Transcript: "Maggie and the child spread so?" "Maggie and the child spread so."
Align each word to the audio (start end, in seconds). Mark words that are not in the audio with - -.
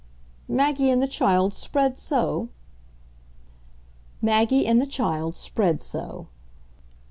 "Maggie 0.49 0.89
and 0.89 0.99
the 0.99 1.07
child 1.07 1.53
spread 1.53 1.99
so?" 1.99 2.49
"Maggie 4.19 4.65
and 4.65 4.81
the 4.81 4.87
child 4.87 5.35
spread 5.35 5.83
so." 5.83 6.25